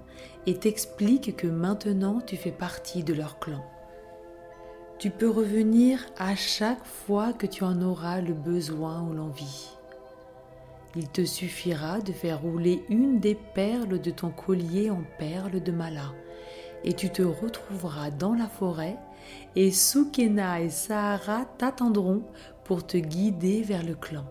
et 0.46 0.56
t'expliquent 0.56 1.36
que 1.36 1.46
maintenant 1.46 2.20
tu 2.20 2.36
fais 2.36 2.50
partie 2.50 3.04
de 3.04 3.14
leur 3.14 3.38
clan. 3.38 3.64
Tu 4.98 5.10
peux 5.10 5.30
revenir 5.30 6.04
à 6.18 6.34
chaque 6.34 6.84
fois 6.84 7.32
que 7.32 7.46
tu 7.46 7.62
en 7.62 7.80
auras 7.80 8.20
le 8.20 8.34
besoin 8.34 9.02
ou 9.02 9.12
l'envie. 9.12 9.68
Il 10.96 11.08
te 11.08 11.24
suffira 11.24 12.00
de 12.00 12.10
faire 12.10 12.40
rouler 12.40 12.82
une 12.88 13.20
des 13.20 13.36
perles 13.36 14.00
de 14.00 14.10
ton 14.10 14.30
collier 14.30 14.90
en 14.90 15.04
perles 15.20 15.62
de 15.62 15.70
Mala, 15.70 16.12
et 16.82 16.94
tu 16.94 17.10
te 17.10 17.22
retrouveras 17.22 18.10
dans 18.10 18.34
la 18.34 18.48
forêt, 18.48 18.96
et 19.54 19.70
Sukena 19.70 20.60
et 20.60 20.70
Sahara 20.70 21.44
t'attendront 21.56 22.24
pour 22.64 22.84
te 22.84 22.96
guider 22.96 23.62
vers 23.62 23.84
le 23.84 23.94
clan. 23.94 24.24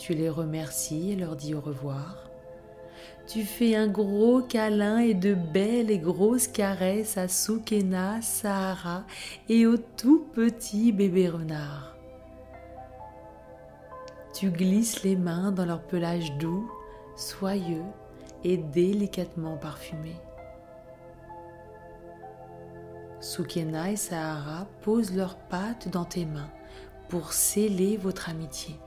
Tu 0.00 0.14
les 0.14 0.30
remercies 0.30 1.12
et 1.12 1.16
leur 1.16 1.36
dis 1.36 1.54
au 1.54 1.60
revoir. 1.60 2.30
Tu 3.26 3.42
fais 3.42 3.76
un 3.76 3.86
gros 3.86 4.40
câlin 4.40 4.96
et 4.96 5.12
de 5.12 5.34
belles 5.34 5.90
et 5.90 5.98
grosses 5.98 6.48
caresses 6.48 7.18
à 7.18 7.28
Sukena, 7.28 8.22
Sahara 8.22 9.04
et 9.50 9.66
au 9.66 9.76
tout 9.76 10.24
petit 10.32 10.92
bébé 10.92 11.28
renard. 11.28 11.98
Tu 14.32 14.50
glisses 14.50 15.02
les 15.02 15.16
mains 15.16 15.52
dans 15.52 15.66
leur 15.66 15.82
pelage 15.82 16.32
doux, 16.38 16.70
soyeux 17.14 17.84
et 18.42 18.56
délicatement 18.56 19.58
parfumé. 19.58 20.16
Sukena 23.20 23.90
et 23.90 23.96
Sahara 23.96 24.66
posent 24.80 25.14
leurs 25.14 25.36
pattes 25.36 25.90
dans 25.90 26.06
tes 26.06 26.24
mains 26.24 26.50
pour 27.10 27.34
sceller 27.34 27.98
votre 27.98 28.30
amitié. 28.30 28.80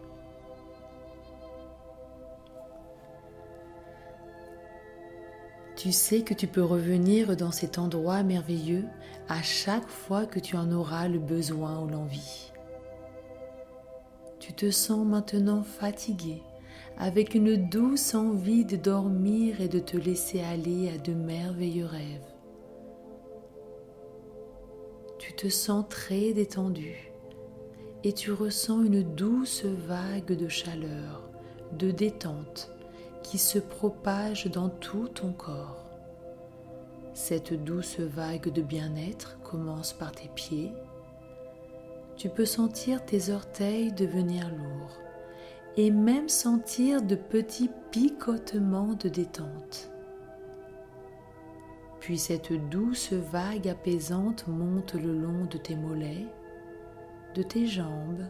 Tu 5.83 5.91
sais 5.91 6.21
que 6.21 6.33
tu 6.33 6.47
peux 6.47 6.63
revenir 6.63 7.35
dans 7.35 7.51
cet 7.51 7.77
endroit 7.77 8.23
merveilleux 8.23 8.85
à 9.27 9.41
chaque 9.41 9.89
fois 9.89 10.25
que 10.25 10.39
tu 10.39 10.55
en 10.55 10.71
auras 10.71 11.09
le 11.09 11.19
besoin 11.19 11.81
ou 11.81 11.89
l'envie. 11.89 12.53
Tu 14.39 14.53
te 14.53 14.71
sens 14.71 15.05
maintenant 15.05 15.61
fatigué, 15.61 16.41
avec 16.97 17.35
une 17.35 17.67
douce 17.67 18.15
envie 18.15 18.63
de 18.63 18.77
dormir 18.77 19.59
et 19.59 19.67
de 19.67 19.79
te 19.79 19.97
laisser 19.97 20.39
aller 20.39 20.87
à 20.87 20.97
de 20.97 21.13
merveilleux 21.13 21.85
rêves. 21.85 22.31
Tu 25.19 25.33
te 25.33 25.49
sens 25.49 25.83
très 25.89 26.31
détendu 26.31 27.11
et 28.05 28.13
tu 28.13 28.31
ressens 28.31 28.83
une 28.83 29.03
douce 29.03 29.65
vague 29.65 30.31
de 30.31 30.47
chaleur, 30.47 31.29
de 31.77 31.91
détente 31.91 32.73
qui 33.23 33.37
se 33.39 33.57
propage 33.57 34.45
dans 34.47 34.69
tout 34.69 35.07
ton 35.07 35.31
corps. 35.31 35.83
Cette 37.13 37.53
douce 37.53 37.99
vague 37.99 38.51
de 38.51 38.61
bien-être 38.61 39.39
commence 39.41 39.93
par 39.93 40.11
tes 40.11 40.29
pieds. 40.29 40.71
Tu 42.15 42.29
peux 42.29 42.45
sentir 42.45 43.03
tes 43.05 43.31
orteils 43.31 43.91
devenir 43.91 44.49
lourds 44.49 44.99
et 45.77 45.89
même 45.89 46.29
sentir 46.29 47.01
de 47.01 47.15
petits 47.15 47.69
picotements 47.91 48.93
de 48.93 49.09
détente. 49.09 49.89
Puis 51.99 52.17
cette 52.17 52.51
douce 52.69 53.13
vague 53.13 53.67
apaisante 53.67 54.47
monte 54.47 54.93
le 54.93 55.17
long 55.17 55.45
de 55.45 55.57
tes 55.57 55.75
mollets, 55.75 56.27
de 57.33 57.41
tes 57.41 57.65
jambes, 57.65 58.25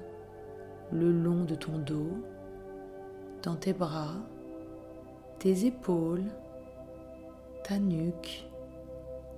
le 0.91 1.12
long 1.12 1.43
de 1.43 1.56
ton 1.56 1.79
dos, 1.79 2.17
dans 3.41 3.56
tes 3.56 3.73
bras, 3.73 4.15
tes 5.39 5.65
épaules, 5.65 6.26
ta 7.63 7.80
nuque, 7.80 8.48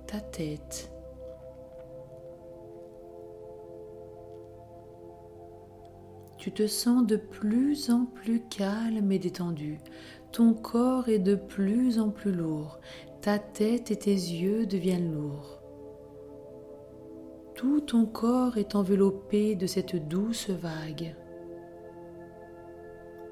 ta 0.06 0.20
tête. 0.20 0.90
Tu 6.38 6.52
te 6.52 6.66
sens 6.66 7.04
de 7.04 7.16
plus 7.16 7.90
en 7.90 8.04
plus 8.04 8.40
calme 8.40 9.10
et 9.10 9.18
détendu. 9.18 9.78
Ton 10.30 10.54
corps 10.54 11.08
est 11.08 11.18
de 11.18 11.34
plus 11.34 11.98
en 11.98 12.10
plus 12.10 12.30
lourd. 12.30 12.78
Ta 13.20 13.38
tête 13.38 13.90
et 13.90 13.96
tes 13.96 14.12
yeux 14.12 14.66
deviennent 14.66 15.12
lourds. 15.12 15.60
Tout 17.56 17.80
ton 17.80 18.06
corps 18.06 18.58
est 18.58 18.74
enveloppé 18.74 19.56
de 19.56 19.66
cette 19.66 19.96
douce 19.96 20.50
vague. 20.50 21.16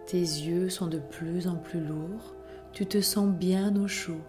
Tes 0.06 0.18
yeux 0.18 0.68
sont 0.68 0.86
de 0.86 0.98
plus 0.98 1.46
en 1.46 1.56
plus 1.56 1.80
lourds 1.80 2.34
tu 2.74 2.86
te 2.86 3.00
sens 3.00 3.28
bien 3.28 3.74
au 3.76 3.86
chaud, 3.86 4.20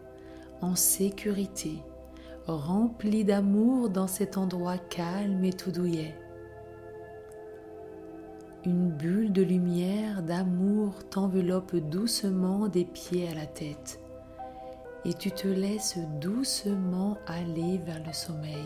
en 0.62 0.75
sécurité, 0.75 1.81
rempli 2.45 3.25
d'amour 3.25 3.89
dans 3.89 4.08
cet 4.08 4.38
endroit 4.38 4.77
calme 4.77 5.43
et 5.43 5.53
tout 5.53 5.71
douillet. 5.71 6.15
Une 8.63 8.89
bulle 8.89 9.34
de 9.34 9.41
lumière, 9.41 10.21
d'amour 10.21 10.93
t'enveloppe 11.10 11.75
doucement 11.75 12.67
des 12.67 12.86
pieds 12.86 13.27
à 13.27 13.34
la 13.34 13.47
tête 13.47 13.99
et 15.05 15.13
tu 15.13 15.31
te 15.31 15.47
laisses 15.47 15.99
doucement 16.19 17.17
aller 17.27 17.79
vers 17.79 18.03
le 18.05 18.13
sommeil, 18.13 18.65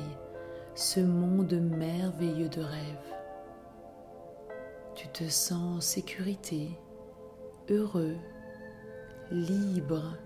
ce 0.76 1.00
monde 1.00 1.54
merveilleux 1.54 2.50
de 2.50 2.62
rêve. 2.62 3.14
Tu 4.96 5.08
te 5.10 5.26
sens 5.26 5.78
en 5.78 5.82
sécurité, 5.82 6.70
heureux 7.70 8.16
libre, 9.32 10.18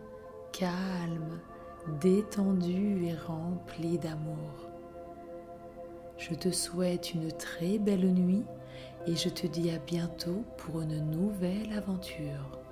calme, 0.53 1.39
détendu 1.99 3.05
et 3.05 3.15
rempli 3.15 3.97
d'amour. 3.97 4.69
Je 6.17 6.33
te 6.33 6.51
souhaite 6.51 7.13
une 7.13 7.31
très 7.31 7.79
belle 7.79 8.13
nuit 8.13 8.45
et 9.05 9.15
je 9.15 9.27
te 9.27 9.45
dis 9.45 9.71
à 9.71 9.79
bientôt 9.79 10.43
pour 10.57 10.81
une 10.81 11.09
nouvelle 11.11 11.73
aventure. 11.75 12.62